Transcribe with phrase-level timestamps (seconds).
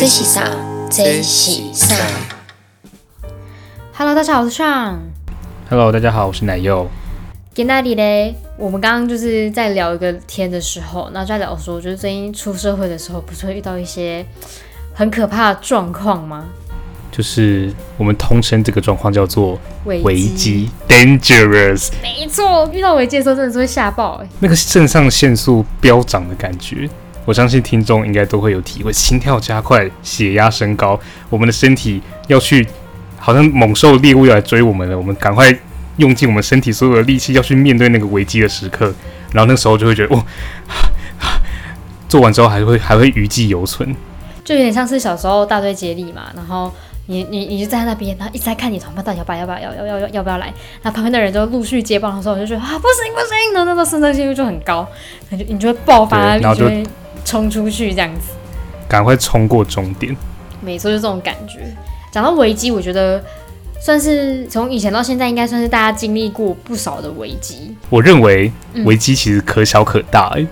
[0.00, 0.50] 这是啥？
[0.90, 1.94] 这是啥
[3.92, 4.98] ？Hello，大家好，我是尚。
[5.68, 6.88] Hello，大家好，我是奶油。
[7.54, 14.24] 跟大家嘞，我们刚刚就是在聊一个天的时候，然后在聊说，就是最近出社会的时候，不是会遇到一些
[14.94, 16.46] 很可怕的状况吗？
[17.12, 21.90] 就是我们通称这个状况叫做危机 （dangerous）。
[22.02, 26.88] 没错，遇到危机的时候真的是会吓爆哎，那个肾上腺素飙涨的感觉。
[27.30, 30.98] 我相信听众应该都会有体会，心跳加快，血压升高，
[31.28, 32.66] 我们的身体要去，
[33.20, 35.56] 好像猛兽猎物要来追我们了，我们赶快
[35.98, 38.92] 用尽我们身体所有的力气要去面对那个危机的时刻，
[39.32, 40.24] 然后那时候就会觉得，哇，
[42.08, 43.94] 做完之后还会还会余悸犹存，
[44.44, 46.72] 就有点像是小时候大队接力嘛，然后
[47.06, 50.52] 你你你就站在那边，然后一直在看你同伴到底要不要要要要要要不要来，
[50.82, 54.84] 那旁边的人就陆续接棒的时候，我就觉得啊不行不行，然后那时候肾上腺素就很高，
[55.28, 56.68] 你就你就会爆发，然后就。
[57.24, 58.32] 冲出去这样子，
[58.88, 60.16] 赶快冲过终点。
[60.60, 61.60] 没错，就这种感觉。
[62.12, 63.22] 讲到危机，我觉得
[63.80, 67.74] 算是从以前到现在，应该算是大家经历过不少的危机。
[67.88, 68.52] 我认为
[68.84, 70.28] 危机其实可小可大。
[70.36, 70.44] 哎，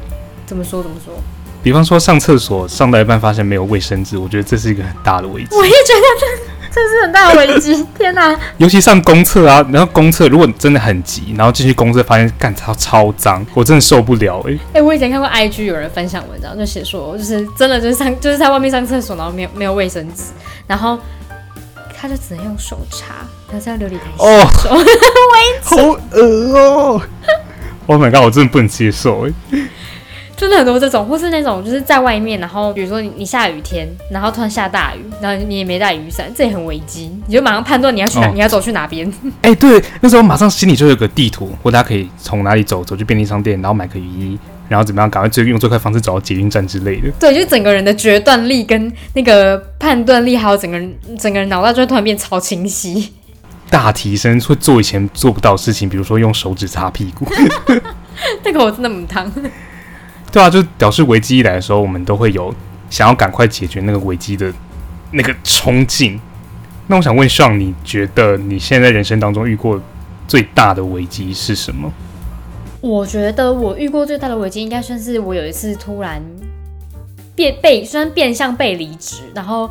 [0.47, 0.83] 怎么说？
[0.83, 1.15] 怎么说？
[1.63, 5.49] 比方说上厕所上到一半发现没有卫生纸，我觉得这是一个很大的危机。
[5.57, 6.48] 我也觉得
[6.79, 6.89] 这。
[6.89, 8.35] 这是很大的危机， 天哪！
[8.57, 14.59] 尤其上公厕啊，然后公厕如果真的很急，然后进去公厕发现干超超脏，我真的受不了哎！
[14.75, 20.25] 哎，我以前看过 IG 有人分享文章，就写说，就是真的就是上就是在外面上厕所，然后没有没有卫生纸，
[20.67, 20.99] 然后
[21.95, 23.15] 他就只能用手擦，
[23.53, 24.45] 他是要琉璃台哦，
[25.63, 25.77] 好
[26.13, 27.03] 恶哦
[27.87, 29.33] ！Oh my god，我真的不能接受哎！
[30.39, 39.13] 真的很多这种，或是那种就是在外面，然后比如说你你下雨天，然后突然下大雨，然后你也没带雨伞，这也很危机，你就马上判断你要去哪，你要走去哪边。
[39.43, 47.11] 哎，对，那时候马上心里就有个地图，或大家可以从哪里走，走去便利商店，然后买个雨衣，然后怎么样，赶快最用最快方式走到捷运站之类的。
[47.19, 53.13] 对，就整个人的决断力跟那个判断力，还有整个人整个人脑袋就会突然变超清晰，
[53.69, 57.27] 大提升，会做以前做不到的事情，比如说用手指擦屁股。
[58.45, 59.31] 那个我真的很烫。
[60.31, 62.55] 对啊，就表示危机一来的时候，我们都会有
[62.91, 64.53] 想要赶快解决那个危机的
[65.11, 66.21] 那个冲劲。
[66.87, 69.81] 那我想问上，你觉得你现在人生当中遇过
[70.27, 71.93] 最大的危机是什么？
[72.81, 76.23] 我觉得我遇过最大的危机，应该算是我有一次突然
[77.35, 79.69] 变被，虽然变相被离职，然后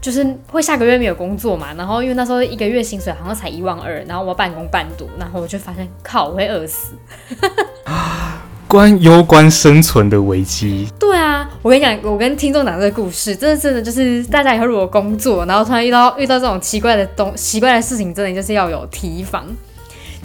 [0.00, 6.94] 就是会下个月没有工作嘛，然后因为那时候一个月薪水好像才一万二，然后我要半工半读，然后我就发现靠，我会饿死。
[8.74, 10.88] 关攸关生存的危机。
[10.98, 19.46] 对啊，我跟你讲，我跟听众讲这个故事，真的真的就是大家以后如果工作，然后突然遇到遇到这种奇怪的东奇怪的事情，真的就是要有提防。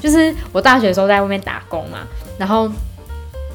[0.01, 1.99] 就是我大学的时候在外面打工嘛，
[2.39, 2.67] 然后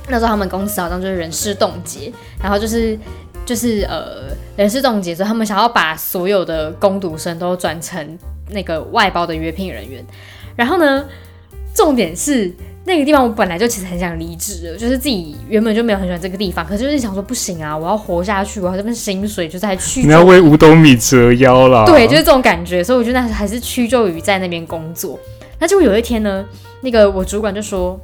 [0.07, 2.97] 那时候他们公司好像就是人事冻结，然后就是
[3.45, 8.17] 就是呃人事冻结，所以他们想要把所有的攻读生都转成
[8.51, 10.05] 那个外包的约聘人员。
[10.55, 11.05] 然后呢，
[11.75, 12.55] 重点是。
[12.85, 20.03] 那个地方我本来就其实很想离职的，就是自己原本就没有很喜欢这个地方，可是就是想说不行啊，我要活下去，我要这份薪水就在去。
[20.03, 21.85] 你要为五斗米折腰啦。
[21.87, 25.19] 对，就是这种感觉，所以我觉得还是屈就于在那边工作。
[25.59, 26.45] 那结果有一天呢，
[26.83, 27.99] 那个我主管就说。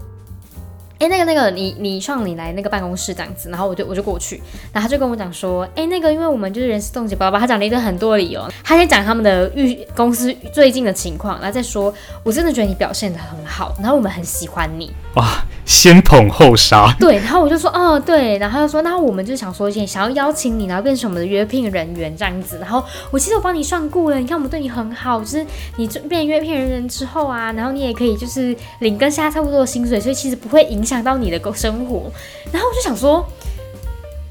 [1.01, 4.37] 哎，那个那个，你你上你来那个办公室这样子，然后我就我就过去，
[4.71, 15.45] 然后他就跟我讲说，哎，那个因为我们就是人事冻结，包包，他讲了一个很多理由，他先讲他们的预公司最近的情况，然后再说，我真的觉得你表现的很好，然后我们很喜欢你，哇。
[15.67, 22.83] 先捧后杀，对，然后我就说，哦，对，然后他就说，那我们就想说一件，想要邀请你，然后变成我们的约聘人员这样子，然后
[23.13, 32.11] 我其实我帮你算过了，你看我们对你很好，就是你变约聘人员之后啊，然后你也可以就是领跟现在差不多的薪水，所以其实不会影响到你的生活。
[32.51, 33.25] 然后我就想说，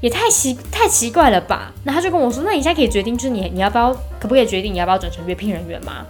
[0.02, 1.72] 也太奇太奇怪了吧？
[1.84, 6.04] 然后他就跟我说，那你现在可以决定，就是你你要不要，可不可以决定你要不要转成约聘人员吗？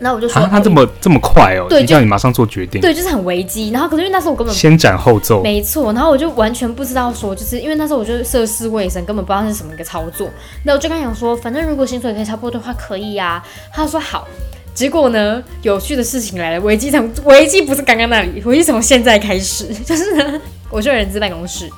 [0.00, 3.70] 然后我就说，他这么这么快哦，对，叫你马上做决定，对，就是很危机。
[3.70, 5.92] 然后可是因为那时候我根本先斩后奏，没错。
[5.92, 10.28] 然后我就完全不知道说，就是因为那时候我就涉世未深，根本不知道是什么一个操作。
[10.64, 13.42] 那我就跟他讲说，反正如果薪水可以差不多的话，可以呀。
[13.72, 14.26] 他说好。
[14.74, 21.70] 结果呢，有趣的事情来了，危机从危机不是刚刚那里，危机从现在开始， 就是呢，我去人资办公室，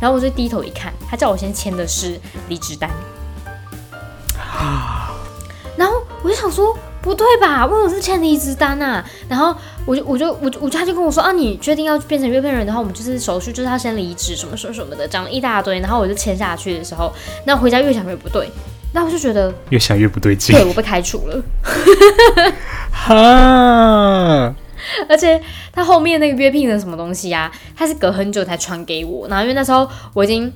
[0.00, 2.16] 然后我就低头一看，他叫我先签的是
[2.48, 2.88] 离职单，
[5.76, 6.78] 然后我就想说。
[7.04, 7.66] 不对吧？
[7.66, 9.04] 为什么是签离职单啊？
[9.28, 9.54] 然后
[9.84, 15.78] 我就我就我就我就他就跟我说啊，你确定要变成约聘人的话，我们就是手续就是他先离职什么什么什么的，讲了一大堆。
[15.80, 17.12] 然后我就签下去的时候，
[17.44, 18.48] 那回家越想越不对，
[18.94, 20.56] 那我就觉得越想越不对劲。
[20.56, 21.42] 对我被开除了，
[22.90, 24.54] 哈，
[25.08, 25.40] 而且
[25.72, 29.28] 他后面那个约聘的什么东西呀，他是隔很久才传给我。
[29.28, 30.50] 然后因为那时候我已经，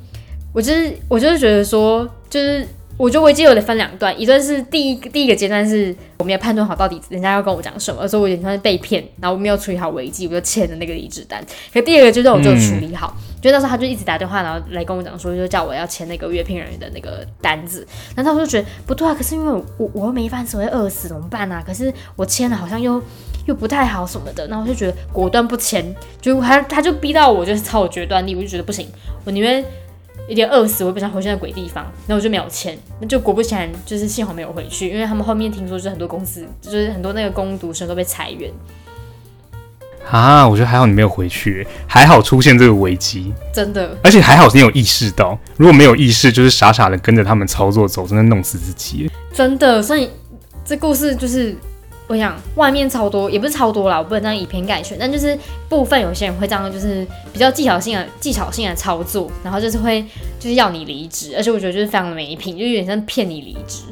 [0.52, 2.66] 我就是我就是觉得说，就是
[2.98, 11.40] 我觉得危机有点分两段，一段是第一个第一个阶段是我没有判断好到底人家要跟我讲什么，所以我有点像是被骗，然后我没有处理好危机，我就签了那个离职单。
[11.72, 17.86] 可第二个阶段我就处理好，就那时候他就一直打电话，然后来跟我讲说，就叫我要签那个约聘人员的那个单子。
[18.16, 21.62] 然后我就觉得不对啊，可是因为我我又没饭吃，我会饿死怎么办啊？
[21.64, 23.00] 可是我签了好像又
[23.46, 28.88] 又不太好什么的，然后我就觉得果断不签，就他他就逼到我就是超有决断力，我就觉得不行，
[29.24, 29.64] 我宁愿。
[30.28, 38.52] 有点饿死，我不想回去那鬼地方，那我就没有签，那就果不其然，就是幸好没有回去，因为他们后面听说就是很多公司，就是很多那个工读生都被裁员。
[40.10, 49.10] 啊，我觉得还好你没有回去，还好出现这个危机，真的，而且还好你有意识到，如果没有意识，就是傻傻的跟着他们操作走，真的弄死自己。
[49.32, 50.10] 真的，所以
[50.64, 51.56] 这故事就是。
[52.08, 55.38] 我想外面超多，也不是超多啦，我不能这样以偏概全，但就是
[55.69, 60.02] 部分有些人会这样，就是比较技巧性的技巧性的操作，然后就是会
[60.40, 63.82] 就是要你离职，而且我觉得就是非常的没品，就有点像骗你离职。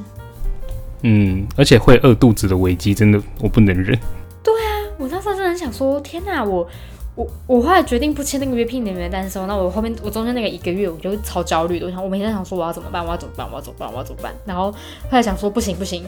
[1.02, 3.98] 嗯，而且会饿肚子的危机，真的我不能忍。
[4.42, 6.66] 对啊，我那时候真的很想说，天哪，我。
[7.16, 11.86] 我我后来决定不签那个约聘人员单的时候，那我后面我中间那个一个月我就超焦虑的。
[11.86, 14.30] 我想我每天想说我要怎么办，我要怎么办，我要怎么办，我要怎么办。
[14.44, 14.76] 然后后
[15.12, 16.04] 来想说不行不行，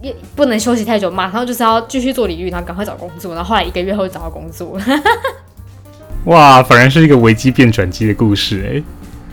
[0.00, 3.34] 也 不能休息太久，马上就是要继续做领域，然后赶快找工作。
[3.34, 4.78] 然后后来一个月后就找到工作。
[6.26, 8.82] 哇，反而是一个危机变转机的故事哎。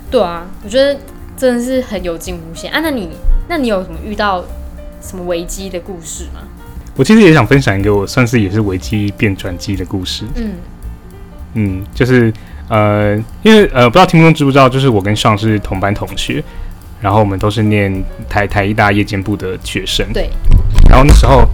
[0.09, 0.99] 对啊，我觉得
[1.37, 2.79] 真的是很有惊无险啊。
[2.81, 3.09] 那你
[3.47, 4.43] 那你有什么遇到
[4.99, 6.41] 什么危机的故事吗？
[6.97, 10.25] 我其实也想分享一个我算是也是危机变转机的故事。
[10.35, 10.55] 嗯。
[11.53, 12.31] 嗯，就是
[12.67, 16.43] 呃，因为呃，不知道听众知不知道，就是我跟上是同班同学，
[17.01, 20.05] 然后我们都是念台台艺大夜间部的学生。
[20.13, 20.29] 对。
[20.89, 21.47] 然后那时候，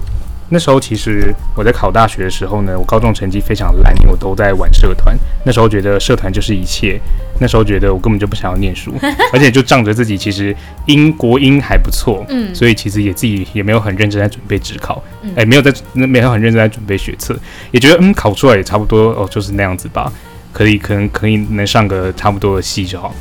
[0.49, 5.13] 那时候其实我在考大学的时候呢，我高中成绩非常烂，因为我都在玩社团。
[5.45, 6.99] 那时候觉得社团就是一切，
[7.39, 8.93] 那时候觉得我根本就不想要念书，
[9.33, 10.55] 而且就仗着自己其实
[10.85, 15.03] 英国英还不错，嗯，所以其实也自己也没有很认真在准备职考，
[15.35, 17.37] 哎，没有在没有很认真在准备学测，
[17.71, 20.11] 也觉得嗯考出来也差不多哦，就是那样子吧，
[20.53, 23.13] 可以可能可以能上个差不多的戏就好，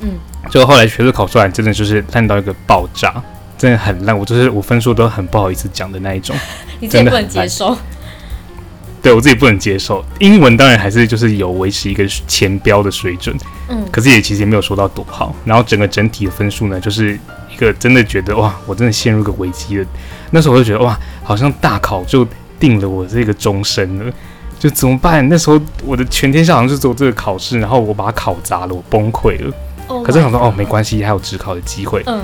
[0.00, 0.12] 嗯，
[0.50, 3.22] 结果后来学测考出来真的就是烂到一个爆炸。
[3.58, 6.36] 真的很烂，我就是我分数都很不好意思讲的那一种，
[6.80, 7.76] 你自己不能接受。
[9.02, 13.36] 对我自己不能接受，英文当然还是就是有维持一个前标的水准，
[13.68, 15.32] 嗯，可是也其实也没有说到多好。
[15.44, 17.16] 然后整个整体的分数呢，就是
[17.54, 19.86] 一个真的觉得哇，我真的陷入个危机了。
[20.32, 22.26] 那时候我就觉得哇，好像大考就
[22.58, 24.12] 定了我这个终身了，
[24.58, 25.28] 就怎么办？
[25.28, 29.54] 那时候我的全天下好像就只有这个考试，然后我把它考砸了，我崩溃了。
[30.04, 32.20] 可是想说哦，没关系，还有职考的机会，嗯。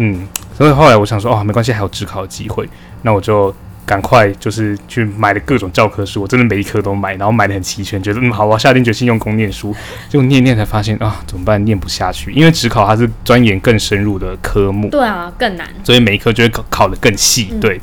[0.00, 2.68] 嗯，所以后来我想说，哦，没关系，还有职考的机会，
[3.02, 3.52] 那我就
[3.84, 9.74] 赶快就是去买了各种教科书，我真的每一科都买，然后买的很齐全，觉得嗯好，我下定决心用功念书，
[10.08, 11.64] 就念念才发现啊，怎么办？
[11.64, 17.80] 念不下去，因为职考它是钻研更深入的科目，对啊，更难，所以每一科就会考考的更细，对，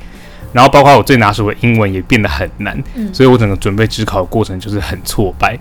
[0.53, 2.81] 然后包括我最拿手的英文也变得很难，
[3.11, 5.57] 所以我整个准备职考的过程就是很挫败，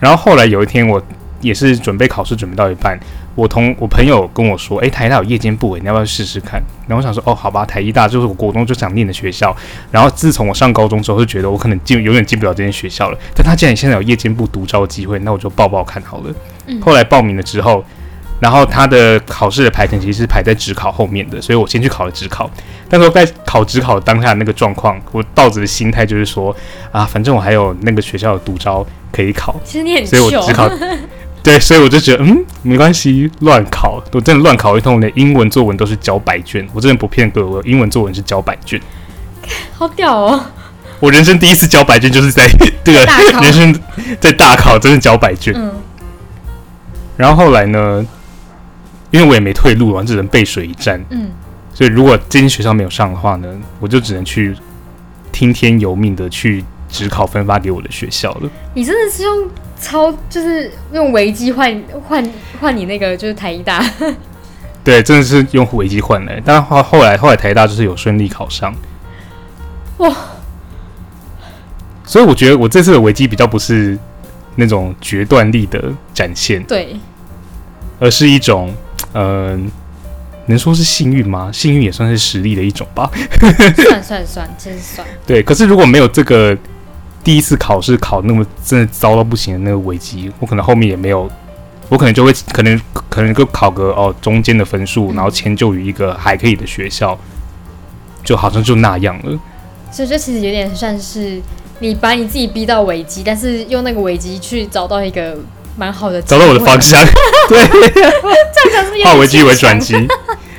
[0.00, 1.00] 然后后来有一天我
[1.40, 2.98] 也是准备考试，准备到一半。
[3.36, 6.60] 我同我朋友跟我说，诶，台大有夜间部，你要不要试试看？
[6.88, 9.54] 然后我想说，哦，好吧，台医大就是我国中就想念的学校。
[9.90, 13.18] 然后自从我上高中之后，就觉得我可能进永远进不了这间学校了。
[13.34, 16.34] 但他既然现在有夜间部独招机会，那我就报报看好了。
[16.80, 17.84] 后来报名了之后，
[18.40, 22.50] 然后他的考试的排程其实是排在职考后面的，所以我先去考了职考。
[22.88, 26.56] 但是在考职考当下那个状况，我抱着的心态就是说，
[26.90, 30.70] 啊，反正我还有那个学校的独招可以考，其实你很所以我只考。
[31.46, 38.80] 对，所以我就觉得，嗯，没关系，乱考，我真的乱考一通，连英文作文都是交白卷，我真的不骗各位，英文作文是交白卷，
[39.72, 40.44] 好屌哦！
[40.98, 42.48] 我人生第一次交白卷就是在
[42.82, 43.06] 这个
[43.40, 43.80] 人生
[44.18, 45.54] 在大考，真的交白卷。
[45.56, 45.72] 嗯。
[47.16, 48.04] 然后后来呢，
[49.12, 51.00] 因为我也没退路，了只能背水一战。
[51.10, 51.30] 嗯。
[51.72, 53.46] 所以如果这间学校没有上的话呢，
[53.78, 54.52] 我就只能去
[55.30, 58.50] 听天由命的去只考分发给我的学校了。
[58.74, 59.48] 你真的是用。
[59.86, 63.80] 超就是用维基换换换你那个就是台大，
[64.82, 68.74] 对，真的是用维基换来，但后后来后来台大就是有顺利考上，
[69.98, 70.12] 哇！
[72.04, 73.96] 所以我觉得我这次的维基比较不是
[74.56, 75.80] 那种决断力的
[76.12, 76.96] 展现，对，
[78.00, 78.74] 而是一种
[79.14, 79.70] 嗯，
[80.46, 81.48] 能说是幸运吗？
[81.52, 83.08] 幸运也算是实力的一种吧，
[83.78, 85.06] 算算算，真是算。
[85.24, 86.58] 对，可是如果没有这个。
[87.26, 91.28] 第一次考试考那么真的糟到不行的那个危机，我可能后面也没有，
[91.88, 97.18] 我可能就会可能可能就考个哦中间的分数，然后迁就于一个还可以的学校，
[98.22, 99.36] 就好像就那样了。
[99.90, 101.42] 所以这其实有点算是
[101.80, 105.36] 你把你自己逼到危机，但是用那个危机去找到一个
[105.76, 107.04] 蛮好的，找到我的方向，
[107.50, 107.58] 对，
[107.90, 109.96] 这样 化危机为转机。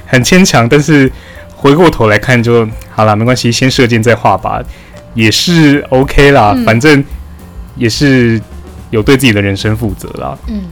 [0.05, 1.09] 很牵强，但是
[1.55, 4.61] 回过头来看就好了，没关系，先射箭再画靶
[5.17, 7.03] 也是 OK 啦，嗯反正
[7.75, 8.39] 也是
[8.91, 10.37] 有对自己的人生负责啦。
[10.47, 10.63] 嗯，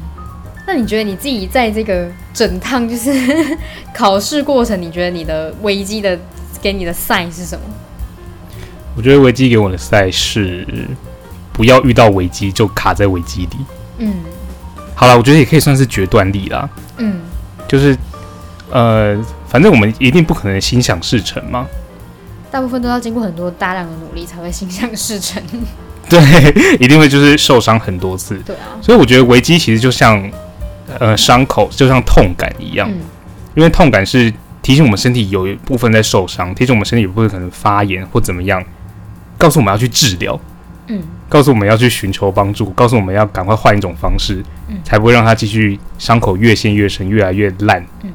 [0.67, 3.11] 那你觉得你自己在这个整趟就是
[3.93, 6.17] 考试过程，你觉得你的危机的
[6.61, 7.65] 给你的 sign 是什么？
[8.95, 10.65] 我觉得危机给我的赛是
[11.51, 13.57] 不要遇到危机就卡在危机里。
[13.97, 14.13] 嗯
[14.93, 17.19] 好了，我觉得也可以算是决断力啦，嗯
[17.67, 17.97] 就是
[18.71, 21.67] 呃，反正我们一定不可能心想事成嘛。
[22.55, 25.43] 大部分都要经过很多大量的努力才会心想事成。
[26.07, 26.21] 对，
[26.79, 28.37] 一定会就是受伤很多次。
[28.45, 30.31] 对啊，所以我觉得危机其实就像
[30.97, 32.95] 呃伤口，就像痛感一样，嗯
[33.55, 38.63] 因为痛感是提醒我们身体有一部分在受伤，提醒我们身体有部分可能发炎或怎么样，
[39.37, 40.39] 告诉我们要去治疗，
[40.87, 47.85] 嗯告诉我们要去寻求帮助，告诉我们要赶快换一种方式，嗯才不会让它继续伤口越陷越深，越来越烂。
[48.03, 48.13] 嗯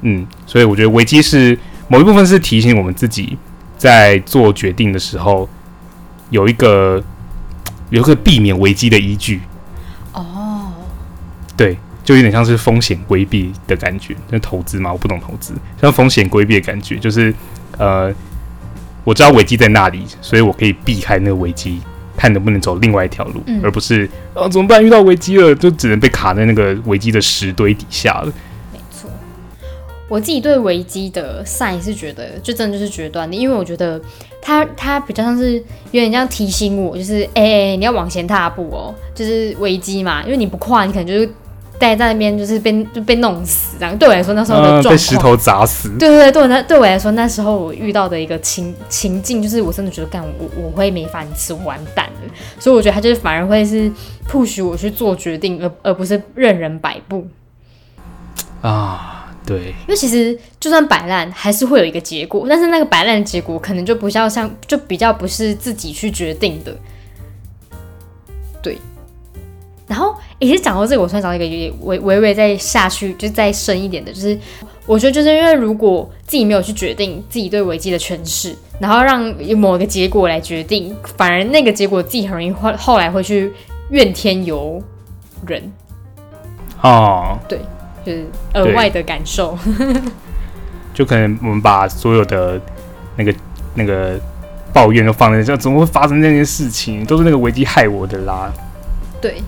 [0.00, 1.58] 嗯，所以我觉得危机是
[1.88, 3.36] 某一部分是提醒我们自己
[3.76, 5.48] 在做决定的时候
[6.30, 7.02] 有一个
[7.90, 9.40] 有一个避免危机的依据。
[10.12, 10.72] 哦，
[11.56, 14.16] 对，就有点像是风险规避的感觉。
[14.30, 17.34] 那投资嘛，我不懂投资，像风险规避的感觉，就是
[17.76, 18.12] 呃，
[19.04, 21.80] 我知道危机在那里，所以我可以避开那个危机，
[22.16, 24.82] 看能不能走另外一条路，嗯而不是啊怎么办？
[24.84, 28.32] 遇到危机了，就只能被卡在那个危机的石堆底下了。
[30.08, 34.00] 我自己对危机的 sign 是觉得，就真的就是决断力，因为我觉得
[34.40, 35.54] 它它比较像是
[35.90, 41.28] 有点像提醒我，就是哎你要往前踏步哦，就是危机嘛，因为你不跨，你可能就是
[41.78, 43.96] 待在那边就是被就被弄死这样。
[43.98, 45.22] 对我来说，那时候的被石况。
[45.30, 45.88] 头砸死。
[45.98, 52.34] 对对对，对我那对我来说，那时候我遇到的一个情情境，就是我真的觉得干我我会没饭吃，完蛋了。
[52.60, 53.90] 所以我觉得他就是反而会是
[54.30, 57.26] push 我去做决定，而而不是任人摆布。
[58.62, 66.74] 啊，对，因为其实就算摆烂，还是会有一个结果，但是那个摆烂的结果可能就不像像，就比较不是自己去决定的。
[68.62, 68.78] 对。
[69.86, 74.36] 然后，也是讲到这个，我突然找到一个有点微微微再下去，就再深一点的，就是
[74.86, 79.22] 我觉得就是因为如果自己没有去决定自己对危机的诠释，然后让
[79.58, 83.52] 某一个结果来决定，反而那个结果自己很容易后后来会去
[83.90, 84.82] 怨天尤
[85.46, 85.70] 人，
[86.80, 87.58] 哦，对
[88.04, 89.58] 就是额外的感受。
[90.94, 92.60] 就可能我们把所有的
[93.16, 93.34] 那个
[93.74, 94.18] 那个
[94.72, 97.04] 抱怨都放在这，怎么会发生这件事情？
[97.04, 98.52] 都是那个危机害我的啦。
[99.20, 99.42] 对，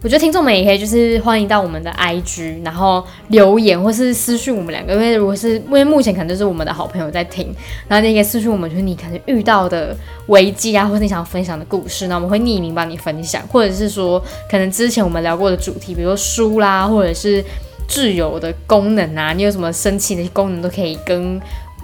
[0.00, 7.52] 我觉得听众们也可以就是欢迎到我们的 IG，然后留言或是私讯我们两个，因为如果是因为目前可能就是我们的好朋友在听，
[7.88, 9.96] 然后你可以私讯我们，就是你可能遇到的
[10.28, 17.44] 危机啊，或是你想分享的故事，那我们会匿名帮你分享，或者是说可能之前我们聊过的主题，比如说书啦，或者是
[17.88, 21.40] 挚友的功能啊，你有什么生气的功能都可以跟。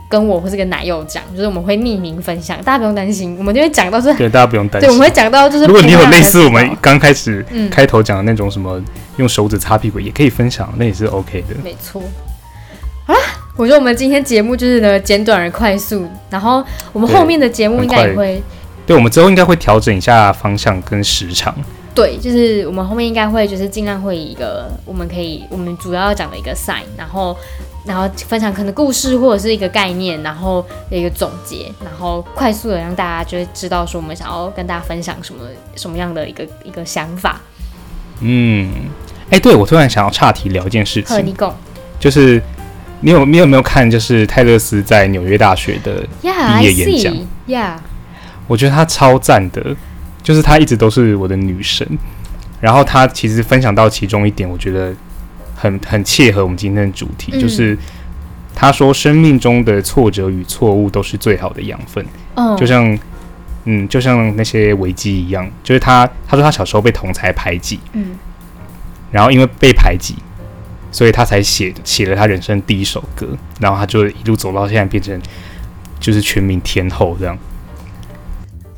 [0.08, 5.08] 跟我或是跟奶油讲，就是我们会匿名分享，大家不用担心，我们就会讲到是，对，大家不用担心对，我们。
[5.08, 8.80] 会讲到就是，如果你有类似我们刚开始嗯开头讲的那种什么
[9.16, 11.54] 用手指擦屁股，也可以分享，那也是 OK 的。
[11.62, 12.02] 没错。
[13.06, 13.20] 好啦，
[13.56, 18.42] 我觉得我们今天节目就是呢简短而快速，然后我们后面的节目应该也很会
[18.86, 21.54] 对，我们之后应该会调整一下方向跟时长。
[21.94, 27.36] 对，就是我们后面应该会就是尽量会以一个我们可以我们主要要讲的一个 sign，然后
[27.86, 35.42] 然后分享可能故事或者是一个概念，然后有一个总结，然后快速的让大家就会知道说我们想要跟大家分享什么
[35.76, 37.40] 什么样的一个一个想法。
[38.20, 38.72] 嗯，
[39.30, 41.52] 哎、对我突然想要岔题聊一件事情和你，共
[42.00, 42.42] 就是
[43.00, 46.28] 你有你有没有看，就是泰勒斯在纽约大学的毕
[46.64, 47.76] 业演讲？see，Yeah，
[48.46, 49.76] 我觉得他超赞的，
[50.24, 51.86] 就是她一直都是我的女神。
[52.60, 54.92] 然后她其实分享到其中一点，我觉得
[55.54, 57.78] 很很切合我们今天的主题，嗯就是
[58.54, 62.04] 她说生命中的挫折与错误都是最好的养分。
[62.34, 62.98] 嗯，就像，
[63.66, 68.16] 嗯，就像那些危机一样，就是她她说她小时候被同才排挤，嗯
[69.12, 70.16] 然后因为被排挤，
[70.90, 73.28] 所以他才写写了他人生第一首歌，
[73.60, 75.20] 然后他就一路走到现在变成
[76.00, 77.38] 就是全民天后这样。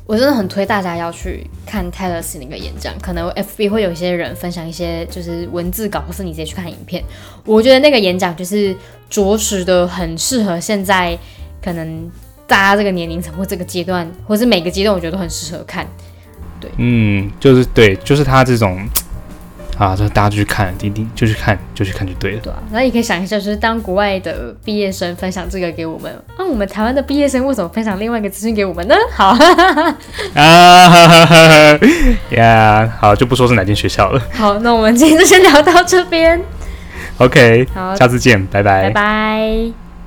[0.07, 7.03] 我真的很推大家要去看泰勒斯那个演讲，可能 FB 会有一些人分享一些就是文字稿，或是你直接去看影片。
[7.45, 8.75] 我觉得那个演讲就是
[9.11, 11.19] 着实的很适合现在
[11.61, 12.09] 可能
[12.47, 15.85] 大家这个年龄层或这个阶段，或是每个阶段，我觉得都很适合看。
[16.61, 18.89] 对嗯，就是对，就是他这种
[19.79, 22.41] 啊，这大家就去看，一定就去看，就去看就对了。
[22.43, 28.95] 对啊，然后也可以想一下，就是当国外的毕业生分享这个给我们，那、我们台湾的毕业生为什么分享另外一个资讯给我们呢？
[29.13, 29.29] 好，
[30.35, 31.79] 啊，哈哈哈哈
[32.31, 34.23] 呀， 好，就不说是哪间学校了。
[34.33, 36.41] 好，那我们今天就先聊到这边。
[37.19, 39.86] OK，好，下次见，拜拜拜拜。